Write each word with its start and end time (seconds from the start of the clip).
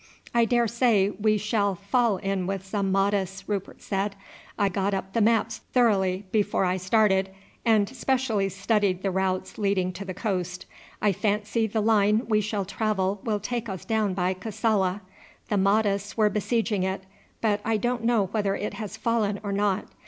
"I 0.33 0.45
daresay 0.45 1.09
we 1.11 1.37
shall 1.37 1.75
fall 1.75 2.17
in 2.17 2.47
with 2.47 2.65
some 2.65 2.91
Mahdists," 2.91 3.43
Rupert 3.47 3.83
said. 3.83 4.15
"I 4.57 4.67
got 4.67 4.95
up 4.95 5.13
the 5.13 5.21
maps 5.21 5.59
thoroughly 5.73 6.25
before 6.31 6.65
I 6.65 6.77
started, 6.77 7.29
and 7.65 7.87
specially 7.87 8.49
studied 8.49 9.03
the 9.03 9.11
routes 9.11 9.59
leading 9.59 9.93
to 9.93 10.03
the 10.03 10.15
coast. 10.15 10.65
I 11.03 11.11
fancy 11.11 11.67
the 11.67 11.81
line 11.81 12.23
we 12.27 12.41
shall 12.41 12.65
travel 12.65 13.21
will 13.23 13.39
take 13.39 13.69
us 13.69 13.85
down 13.85 14.15
by 14.15 14.33
Kassala. 14.33 15.01
The 15.49 15.57
Mahdists 15.57 16.17
were 16.17 16.31
besieging 16.31 16.81
it, 16.81 17.03
but 17.39 17.61
I 17.63 17.77
don't 17.77 18.03
know 18.03 18.25
whether 18.31 18.55
it 18.55 18.73
has 18.73 18.97
fallen 18.97 19.39
or 19.43 19.51
not. 19.51 19.85